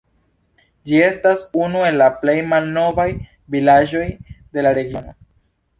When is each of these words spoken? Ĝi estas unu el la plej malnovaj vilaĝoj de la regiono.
Ĝi 0.91 1.01
estas 1.07 1.43
unu 1.65 1.83
el 1.89 2.01
la 2.03 2.09
plej 2.23 2.37
malnovaj 2.55 3.09
vilaĝoj 3.57 4.05
de 4.33 4.67
la 4.69 4.75
regiono. 4.83 5.21